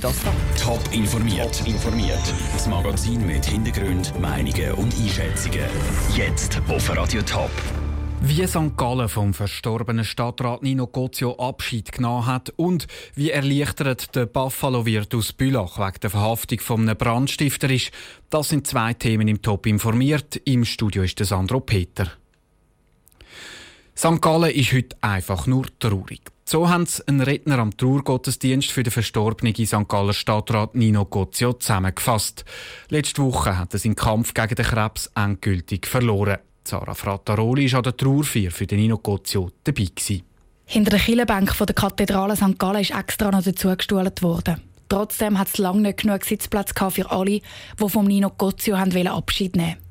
[0.00, 1.66] Top informiert.
[1.66, 2.22] informiert.
[2.52, 5.64] Das Magazin mit Hintergrund, Meinungen und Einschätzungen.
[6.14, 7.50] Jetzt auf Radio Top.
[8.20, 8.76] Wie St.
[8.76, 15.32] Gallen vom verstorbenen Stadtrat Nino Gozio Abschied genommen hat und wie erleichtert der Buffalo-Wirt aus
[15.32, 17.90] Bülach wegen der Verhaftung von einem Brandstifter ist,
[18.30, 20.36] das sind zwei Themen im Top informiert.
[20.44, 22.12] Im Studio ist der Sandro Peter.
[23.96, 24.22] St.
[24.22, 26.20] Gallen ist heute einfach nur traurig.
[26.50, 29.86] So haben sie einen Redner am Trauergottesdienst für den verstorbenen St.
[29.86, 32.46] Galler Stadtrat Nino Gozio zusammengefasst.
[32.88, 36.38] Letzte Woche hat er seinen Kampf gegen den Krebs endgültig verloren.
[36.64, 39.88] Sarah Frattaroli war an der Trauerfeier für den Nino Gozio dabei.
[39.94, 40.22] Gewesen.
[40.64, 42.58] Hinter der Kirchenbank der Kathedrale St.
[42.58, 44.62] Gallen ist extra noch dazu gestuhlt worden.
[44.88, 47.42] Trotzdem hat es lange nicht genug Sitzplatz für alle,
[47.78, 49.82] die vom Nino Gozio Abschied nehmen wollten.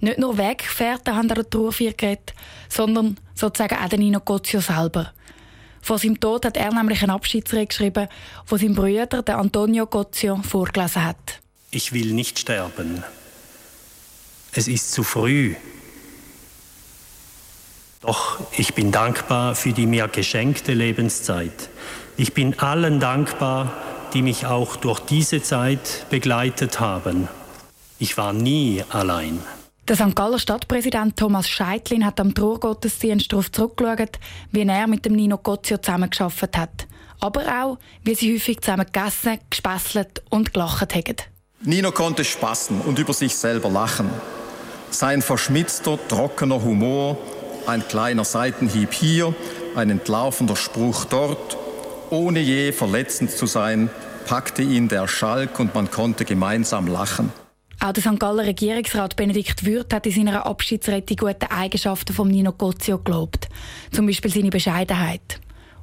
[0.00, 2.34] Nicht nur Weggefährten haben an der Trauerfeier geredet,
[2.68, 5.14] sondern sozusagen auch Nino Gozio selber.
[5.84, 8.08] Vor seinem Tod hat er nämlich einen Abschiedsrede geschrieben,
[8.46, 11.40] wo sein Bruder, der Antonio Gozio, vorgelesen hat.
[11.70, 13.04] Ich will nicht sterben.
[14.54, 15.54] Es ist zu früh.
[18.00, 21.68] Doch ich bin dankbar für die mir geschenkte Lebenszeit.
[22.16, 23.70] Ich bin allen dankbar,
[24.14, 27.28] die mich auch durch diese Zeit begleitet haben.
[27.98, 29.38] Ich war nie allein.
[29.86, 30.16] Der St.
[30.16, 34.18] Galler Stadtpräsident Thomas Scheitlin hat am Trauergottesdienst darauf zurückgeschaut,
[34.50, 36.86] wie er mit dem Nino Gozio zusammengearbeitet hat.
[37.20, 41.16] Aber auch, wie sie häufig zusammen gegessen, gespesselt und gelacht haben.
[41.60, 44.08] Nino konnte spaßen und über sich selber lachen.
[44.88, 47.18] Sein verschmitzter, trockener Humor,
[47.66, 49.34] ein kleiner Seitenhieb hier,
[49.76, 51.58] ein entlaufender Spruch dort,
[52.08, 53.90] ohne je verletzend zu sein,
[54.26, 57.43] packte ihn der Schalk und man konnte gemeinsam lachen.
[57.84, 58.18] Auch der St.
[58.18, 63.50] Galler Regierungsrat Benedikt Würth hat in seiner Abschiedsrede die guten Eigenschaften von Nino Gozio gelobt.
[63.92, 65.38] Zum Beispiel seine Bescheidenheit.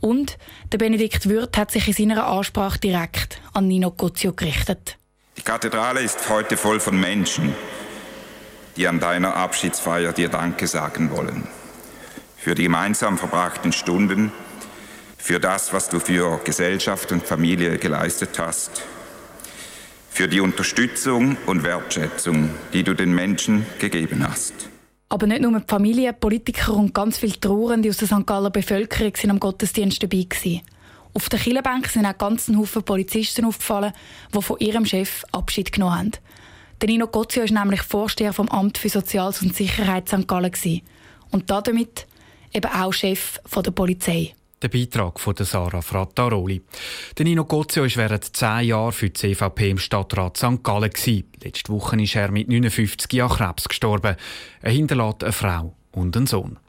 [0.00, 0.38] Und
[0.72, 4.96] der Benedikt Würth hat sich in seiner Ansprache direkt an Nino Gozio gerichtet.
[5.36, 7.54] Die Kathedrale ist heute voll von Menschen,
[8.78, 11.46] die an deiner Abschiedsfeier dir Danke sagen wollen.
[12.38, 14.32] Für die gemeinsam verbrachten Stunden,
[15.18, 18.82] für das, was du für Gesellschaft und Familie geleistet hast
[20.12, 24.52] für die Unterstützung und Wertschätzung, die du den Menschen gegeben hast.
[25.08, 28.26] Aber nicht nur die Familie, Politiker und ganz viele Trauernde aus der St.
[28.26, 30.60] Galler Bevölkerung sind am Gottesdienst dabei gewesen.
[31.14, 33.92] Auf der Killenbank sind auch ganzen Haufen Polizisten aufgefallen,
[34.34, 36.10] die von ihrem Chef Abschied genommen haben.
[36.80, 40.28] Der Nino Gozio ist nämlich Vorsteher vom Amt für Soziales und Sicherheit St.
[40.28, 40.82] Gallen gewesen.
[41.30, 42.06] und damit
[42.52, 44.34] eben auch Chef der Polizei.
[44.62, 46.62] Der Beitrag von Sarah Frattaroli.
[47.18, 50.62] Der Nino Gozio war während zehn Jahren für die CVP im Stadtrat St.
[50.62, 50.92] Gallen.
[51.42, 54.14] Letzte Woche ist er mit 59 Jahren Krebs gestorben.
[54.60, 56.60] Er hinterlässt eine Frau und einen Sohn.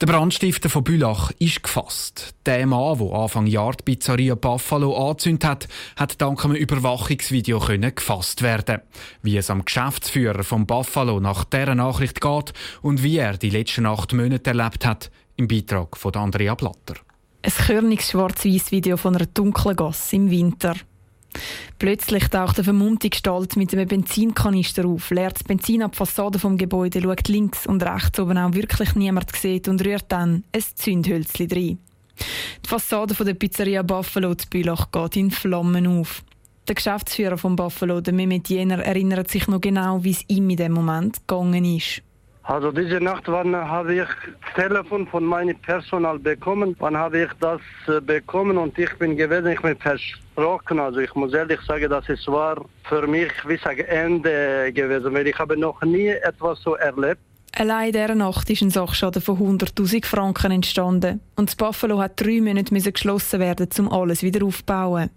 [0.00, 2.34] Der Brandstifter von Bülach ist gefasst.
[2.46, 7.60] Der Mann, der Anfang Jahr die Pizzeria Buffalo angezündet hat, hat dank einem Überwachungsvideo
[7.94, 8.80] gefasst werden.
[9.20, 13.84] Wie es am Geschäftsführer von Buffalo nach dieser Nachricht geht und wie er die letzten
[13.84, 16.94] acht Monate erlebt hat, im Beitrag von Andrea Blatter.
[17.42, 20.76] Ein körniges Schwarz-Weiß-Video von einer dunklen Gasse im Winter.
[21.78, 26.38] Plötzlich taucht eine vermummte Gestalt mit einem Benzinkanister auf, leert das Benzin ab die Fassade
[26.38, 30.64] vom Gebäude, schaut links und rechts, ob auch wirklich niemand sieht und rührt dann ein
[30.74, 31.78] Zündhölzchen rein.
[32.64, 36.22] Die Fassade der Pizzeria Buffalo zu Bülach geht in Flammen auf.
[36.68, 40.56] Der Geschäftsführer von Buffalo, der Mehmet Jener, erinnert sich noch genau, wie es ihm in
[40.56, 42.02] dem Moment gegangen ist.
[42.50, 44.08] Also diese Nacht wann habe ich
[44.56, 46.74] Telefon von meinem Personal bekommen.
[46.80, 50.80] Wann habe ich das äh, bekommen und ich bin gewesen, ich bin versprochen.
[50.80, 55.28] Also ich muss ehrlich sagen, dass es war für mich wie sage Ende gewesen, weil
[55.28, 57.20] ich habe noch nie etwas so erlebt.
[57.56, 61.20] Allein in dieser Nacht ist ein Sachschaden von 100'000 Franken entstanden.
[61.36, 65.10] Und das Buffalo hat drei Monate geschlossen werden, um alles wieder aufzubauen.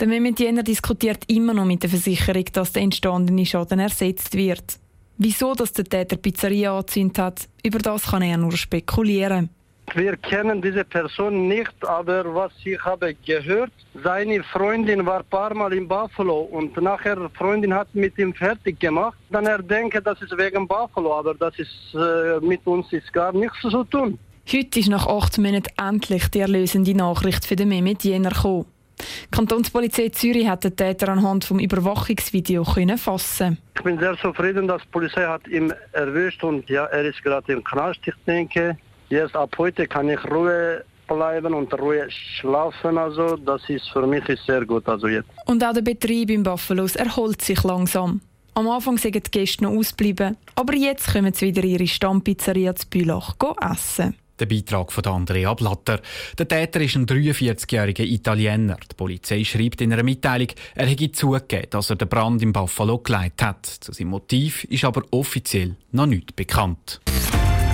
[0.00, 4.80] Der Mehmet Jenner diskutiert immer noch mit der Versicherung, dass der entstandene Schaden ersetzt wird.
[5.20, 9.50] Wieso dass der Täter Pizzeria angezündet hat, über das kann er nur spekulieren.
[9.94, 13.72] Wir kennen diese Person nicht, aber was ich habe gehört,
[14.04, 18.78] seine Freundin war ein paar Mal in Buffalo und nachher Freundin hat mit ihm fertig
[18.78, 19.18] gemacht.
[19.30, 23.32] Dann er denke, das ist wegen Buffalo, aber das ist äh, mit uns ist gar
[23.32, 24.18] nichts zu tun.
[24.52, 28.66] Heute ist nach acht Monaten endlich die erlösende Nachricht für den Mehmet Jener gekommen.
[28.98, 33.58] Die Kantonspolizei Zürich hat den Täter anhand vom Überwachungsvideo können fassen.
[33.76, 37.52] Ich bin sehr zufrieden, dass die Polizei hat ihn erwischt und ja, er ist gerade
[37.52, 38.76] im Knast, ich denke.
[39.08, 42.98] Jetzt ab heute kann ich Ruhe bleiben und Ruhe schlafen.
[42.98, 44.86] Also das ist für mich sehr gut.
[44.88, 45.28] Also jetzt.
[45.46, 48.20] Und auch der Betrieb im Buffalos erholt sich langsam.
[48.54, 52.88] Am Anfang sind die Gäste noch ausgeblieben, aber jetzt kommen sie wieder ihre Stammpizzeria zu
[52.88, 54.16] Bülach essen.
[54.38, 56.00] Der Beitrag von Andrea Blatter.
[56.38, 58.76] Der Täter ist ein 43-jähriger Italiener.
[58.90, 62.98] Die Polizei schreibt in einer Mitteilung, er hätte zugegeben, dass er den Brand im Buffalo
[62.98, 63.66] geleitet hat.
[63.66, 67.00] Zu seinem Motiv ist aber offiziell noch nichts bekannt.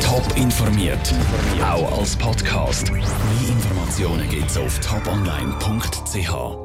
[0.00, 1.14] Top informiert,
[1.62, 2.92] auch als Podcast.
[2.92, 3.02] Mehr
[3.48, 6.63] Informationen gibt's auf toponline.ch.